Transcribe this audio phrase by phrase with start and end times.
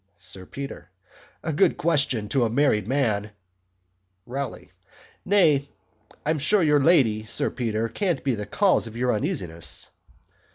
[0.17, 0.89] SIR PETER.
[1.43, 3.29] A good question to a married man
[4.25, 4.71] ROWLEY.
[5.25, 5.69] Nay
[6.25, 9.91] I'm sure your Lady Sir Peter can't be the cause of your uneasiness.